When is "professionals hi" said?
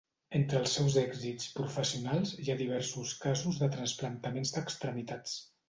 1.57-2.49